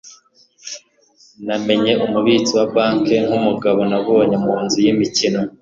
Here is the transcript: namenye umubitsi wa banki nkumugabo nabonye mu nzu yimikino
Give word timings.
namenye 1.45 1.91
umubitsi 2.05 2.51
wa 2.59 2.65
banki 2.73 3.15
nkumugabo 3.25 3.79
nabonye 3.89 4.35
mu 4.45 4.53
nzu 4.63 4.77
yimikino 4.85 5.39